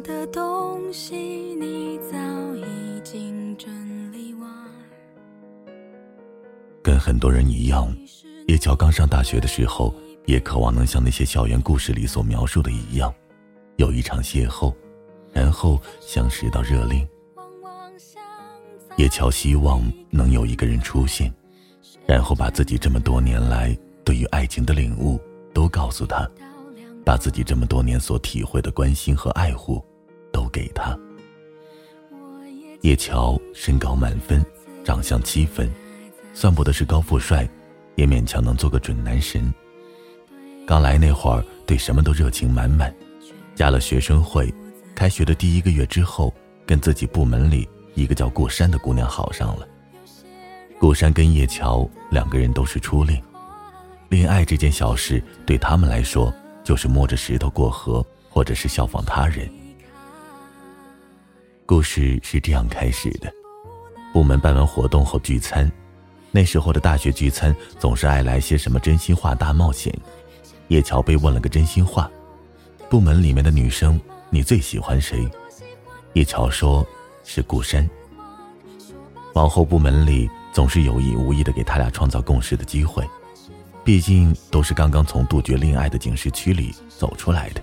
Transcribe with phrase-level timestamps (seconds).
[0.00, 2.16] 的东西你早
[2.56, 3.70] 已经整
[4.12, 4.48] 理完。
[6.82, 7.94] 跟很多人一样，
[8.46, 9.94] 叶乔刚上大学的时候，
[10.26, 13.12] 也渴望能像那些校园故事里所描述的一样，
[13.76, 14.74] 有一场邂逅，
[15.32, 17.06] 然后相识到热恋。
[18.96, 19.80] 叶乔希望
[20.10, 21.32] 能有一个人出现，
[22.06, 25.20] 然后把自己这么多年来对于爱情的领悟
[25.52, 26.28] 都告诉他，
[27.08, 29.82] 把自己这么多年所体会的关心和爱护
[30.30, 30.94] 都给他。
[32.82, 34.44] 叶乔身高满分，
[34.84, 35.72] 长相七分，
[36.34, 37.48] 算不得是高富帅，
[37.94, 39.50] 也勉强能做个准男神。
[40.66, 42.94] 刚来那会儿，对什么都热情满满，
[43.54, 44.52] 加了学生会，
[44.94, 46.30] 开学的第一个月之后，
[46.66, 47.66] 跟自己部门里。
[47.94, 49.66] 一个叫顾山的姑娘好上了。
[50.78, 53.18] 顾山跟叶乔两个人都是初恋，
[54.10, 56.30] 恋爱这件小事对他们来说
[56.68, 59.48] 就是摸着石头过河，或者是效仿他人。
[61.64, 63.32] 故事是这样开始的：
[64.12, 65.72] 部门办完活动后聚餐，
[66.30, 69.90] 那时候的大学聚餐总是爱来些什么真心话大冒险。
[70.66, 72.10] 叶乔被问了个真心话
[72.90, 73.98] ：“部门里面的女生，
[74.28, 75.26] 你最喜欢谁？”
[76.12, 76.86] 叶乔说。
[77.24, 77.88] 是顾山。
[79.34, 83.06] 往后部门里总是有意无意的给他俩创造共识的机会，
[83.88, 87.62] 毕竟都是刚刚从杜绝恋爱的警示区里走出来的。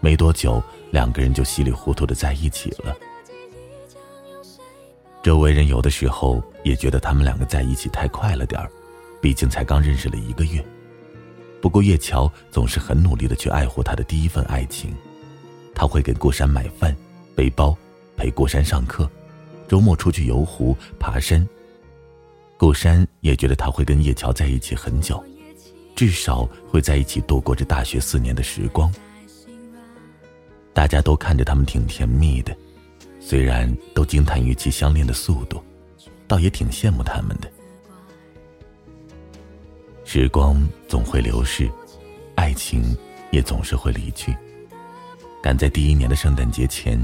[0.00, 2.96] 没多久，两个人就稀里糊涂的在一起了。
[5.22, 8.70] 周围人有的时候也觉得他们两个在一起太快了点儿，
[9.20, 10.64] 毕竟才刚认识了一个月。
[11.60, 14.96] 不过叶乔总是很努力的去爱护他的第一份爱情，
[15.74, 16.96] 他会给顾山买饭、
[17.36, 17.76] 背包。
[18.16, 19.06] 陪顾山上课，
[19.68, 21.46] 周末出去游湖、爬山。
[22.58, 25.24] 顾山也觉得他会跟叶乔在一起很久，
[25.94, 28.92] 至少会在一起度过这大学四年的时光。
[30.74, 32.54] 大家都看着他们挺甜蜜的，
[33.20, 35.62] 虽然都惊叹于其相恋的速度，
[36.26, 37.48] 倒也挺羡慕他们的。
[40.04, 41.70] 时光总会流逝，
[42.34, 42.96] 爱情
[43.30, 44.36] 也总是会离去。
[45.40, 47.00] 赶在第一年的圣诞节前。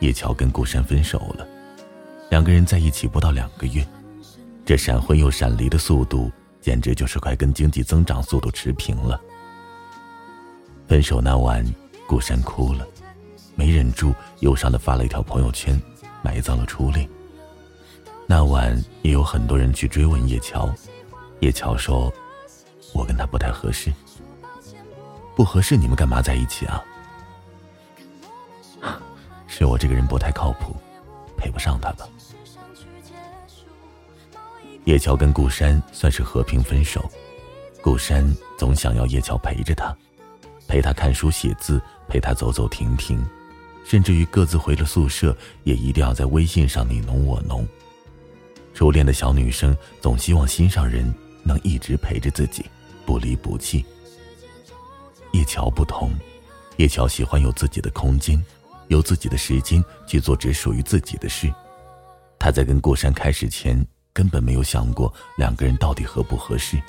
[0.00, 1.44] 叶乔跟顾山分手了，
[2.30, 3.84] 两个人在一起不到两个月，
[4.68, 6.30] 这闪婚又闪离的速度，
[6.60, 9.18] 简直就是快跟经济增长速度持平了。
[10.86, 11.64] 分手那晚，
[12.06, 12.86] 顾山哭了，
[13.54, 15.80] 没忍住，忧伤的发了一条朋友圈，
[16.20, 17.08] 埋葬了初恋。
[18.26, 20.70] 那晚也有很多人去追问叶乔，
[21.40, 22.12] 叶乔说
[22.92, 23.90] ：“我跟他不太合适，
[25.34, 26.84] 不合适，你们干嘛在一起啊？”
[29.48, 30.76] 是我这个人不太靠谱，
[31.38, 32.06] 配不上他吧。
[34.88, 37.04] 叶乔跟顾山算是和平分手，
[37.82, 38.26] 顾山
[38.56, 39.94] 总想要叶乔陪着他，
[40.66, 41.78] 陪他看书写字，
[42.08, 43.22] 陪他走走停停，
[43.84, 47.68] 甚至于各自回了宿舍，也一定要在微信上你侬我侬。
[48.72, 52.64] 初恋的小女生总希望心上人能一直陪着自己，
[53.04, 53.84] 不离不弃。
[55.32, 56.10] 叶乔不同，
[56.78, 58.42] 叶乔喜欢有自己的空间。
[58.86, 61.52] 有自己的时间去做只属于自己的事。
[62.38, 63.86] 他在跟顾山开始前
[64.18, 66.82] 根本没有想过两个人到底合不合适。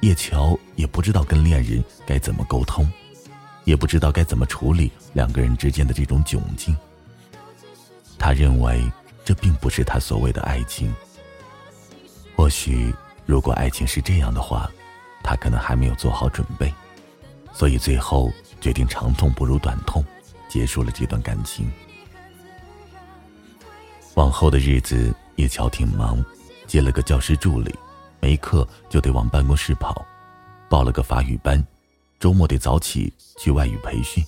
[0.00, 2.90] 叶乔也不知道跟恋人该怎么沟通，
[3.62, 6.76] 也不知道该怎么处理两个人之间的这种窘境。
[8.18, 8.90] 他认为
[9.24, 10.92] 这并不是他所谓的爱情。
[12.34, 12.92] 或许
[13.26, 14.68] 如果爱情是这样的话，
[15.22, 16.74] 他可能还没有做好准备，
[17.52, 20.04] 所以最后决定长痛不如短痛。
[20.48, 21.70] 结束了这段感情。
[24.14, 26.20] 往后的日子，叶乔挺忙，
[26.70, 27.74] 接了个教师助理，
[28.20, 30.06] 没课就得往办公室跑，
[30.68, 31.60] 报了个法语班，
[32.20, 34.24] 周末得早起去外语培训，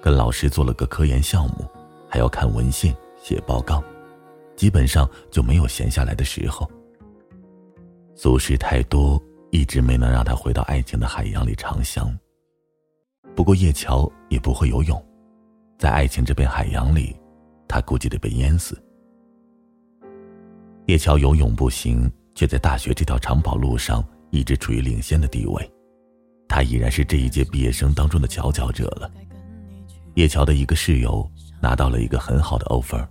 [0.00, 1.64] 跟老师做了个科研项目，
[2.10, 2.92] 还要看文献、
[3.22, 3.80] 写报告，
[4.56, 6.68] 基本上就没有闲下来的时候。
[8.16, 9.22] 俗事太多，
[9.52, 12.12] 一直没能让他回到爱情的海洋里畅想。
[13.36, 15.00] 不过叶乔也不会游泳。
[15.78, 17.16] 在爱情这片海洋里，
[17.68, 18.76] 他估计得被淹死。
[20.86, 25.70] 叶乔游泳不行，却在大学这条长跑路上一直处于领先的地位，
[26.48, 29.10] 他已然是这一届毕业生当中的佼佼者了。
[30.14, 31.26] 叶乔的一个室友
[31.60, 33.06] 拿到了一个很好的 offer，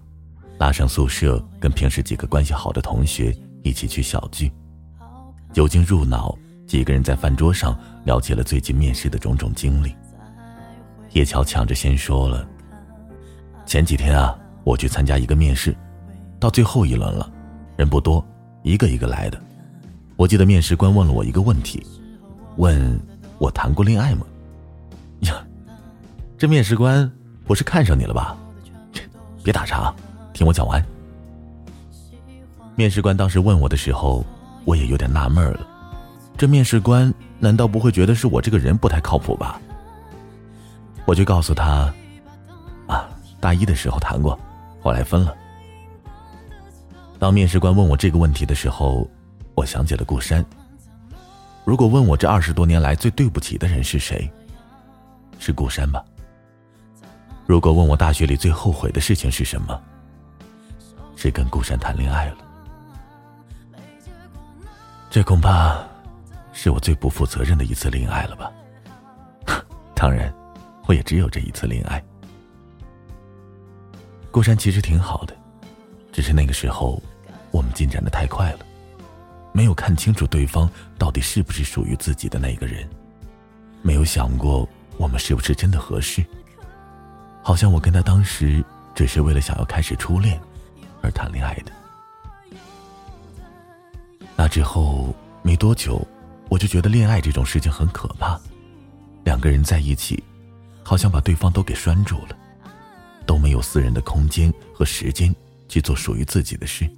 [0.60, 4.52] 拉上宿舍，跟平时几个关系好的同学一起去小聚，
[5.54, 7.76] 酒精入脑，几个人在饭桌上
[8.06, 9.96] 聊起了最近面试的种种经历。
[11.14, 12.48] 叶乔抢着先说了。
[13.66, 15.76] 前几天啊，我去参加一个面试，
[16.40, 17.32] 到最后一轮了，
[17.82, 18.24] 人不多，
[18.62, 19.42] 一个一个来的。
[20.16, 21.84] 我记得面试官问了我一个问题，
[22.58, 23.00] 问
[23.40, 24.24] 我谈过恋爱吗？
[25.22, 25.44] 呀，
[26.38, 27.12] 这面试官
[27.44, 28.38] 不是看上你了吧？
[29.44, 29.92] 别打岔，
[30.32, 30.80] 听我讲完。
[32.76, 34.24] 面试官当时问我的时候，
[34.64, 35.68] 我也有点纳闷了，
[36.38, 39.60] 这面试官难道不会觉得是我这个人不太靠谱吧？
[41.06, 41.92] 我就告诉他，
[42.86, 44.40] 啊，大一的时候谈过，
[44.84, 45.36] 后来分了。
[47.22, 49.08] 当面试官问我这个问题的时候，
[49.54, 50.44] 我想起了顾山。
[51.64, 54.28] 如果问我这二十多年来最对不起的人是谁，
[55.38, 56.04] 是顾山吧？
[57.46, 59.80] 如果问我大学里最后悔的事情是什么，
[61.16, 62.38] 是跟顾山谈恋爱了。
[65.12, 65.78] 这恐怕
[66.54, 68.52] 是我最不负责任的一次恋爱了吧？
[69.94, 70.34] 当然，
[70.88, 72.04] 我也只有这一次恋爱。
[74.32, 75.38] 顾山其实挺好的，
[76.12, 77.00] 只是那个时候
[77.52, 78.60] 我们进展的太快了。
[79.54, 82.88] 没有看清楚对方到底是不是属于自己的那个人，
[83.82, 84.68] 没有想过
[84.98, 86.26] 我们是不是真的合适。
[87.44, 88.64] 好像我跟他当时
[88.96, 90.40] 只是为了想要开始初恋
[91.02, 91.72] 而谈恋爱的。
[94.38, 96.08] 那之后没多久，
[96.50, 98.40] 我就觉得恋爱这种事情很可怕，
[99.24, 100.24] 两个人在一起，
[100.82, 102.38] 好像把对方都给拴住了，
[103.26, 105.36] 都没有私人的空间和时间
[105.68, 106.90] 去做属于自己的事。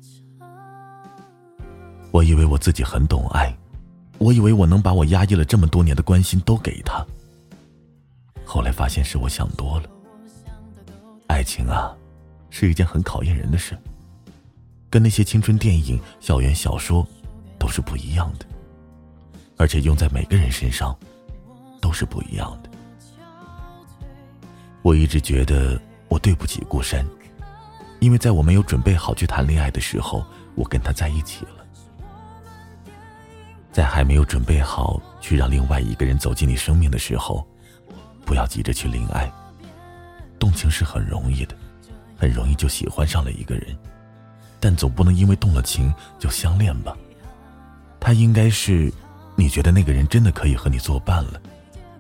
[2.13, 3.51] 我以为我自己很懂爱，
[4.19, 7.03] 我以为我能把我压抑了这么多年的关心都给他。
[8.45, 9.89] 后来发现是我想多了。
[11.25, 11.91] 爱情啊，
[12.51, 13.75] 是一件很考验人的事，
[14.91, 17.03] 跟那些青春电影、校园小说
[17.57, 18.45] 都是不一样的，
[19.57, 20.95] 而且用在每个人身上
[21.81, 22.69] 都是不一样的。
[24.83, 27.03] 我一直觉得我对不起顾山，
[27.99, 30.23] 因为在我没有准备好去谈恋爱的时候，
[30.53, 31.62] 我跟他在一起了。
[33.73, 37.45] 在还没有准备好去让另外一个人走进你生命的时候，
[38.23, 39.29] 不要急着去恋爱。
[40.37, 41.55] 动情是很容易的，
[42.15, 43.75] 很容易就喜欢上了一个人，
[44.59, 46.95] 但总不能因为动了情就相恋吧。
[47.99, 48.93] 他应该是，
[49.35, 51.41] 你觉得那个人真的可以和你作伴了，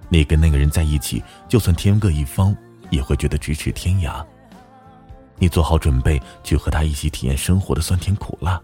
[0.09, 2.55] 你跟那个人在一起，就算天各一方，
[2.91, 4.23] 也会觉得咫尺天涯。
[5.37, 8.61] 你做好准备去和他一起体验生活的酸甜苦辣。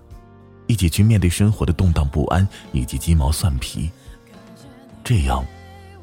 [0.69, 3.89] 一起去面对生活的动荡不安以及鸡毛蒜皮，
[5.03, 5.43] 这样，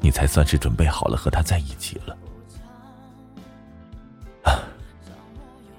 [0.01, 2.17] 你才算是准备好了和他在一起了。
[4.43, 4.59] 啊，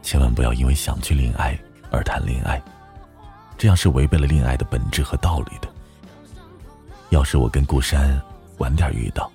[0.02, 1.56] 千万不要因为想去恋爱
[1.90, 2.62] 而谈恋爱，
[3.58, 5.68] 这样是违背了恋爱的本质和道理的。
[7.10, 8.18] 要是我跟顾山
[8.56, 9.30] 晚点遇到，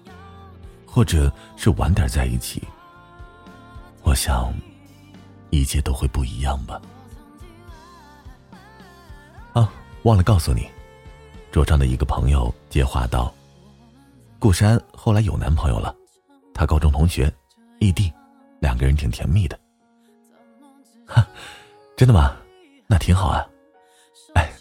[0.83, 2.63] 或者是晚点在一起，
[4.01, 4.51] 我想，
[5.51, 6.81] 一切都会不一样吧。
[10.03, 10.69] 忘了告诉你，
[11.49, 13.33] 桌上的一个朋友接话道
[14.37, 15.95] ：“顾山后来有男朋友了，
[16.53, 17.33] 他高中同学，
[17.79, 18.11] 异地，
[18.59, 19.57] 两个人挺甜蜜的。”
[21.07, 21.25] 哈，
[21.95, 22.35] 真的吗？
[22.85, 23.47] 那挺好啊。
[24.35, 24.51] 哎，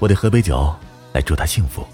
[0.00, 0.74] 我得喝杯酒
[1.12, 1.86] 来祝他幸福。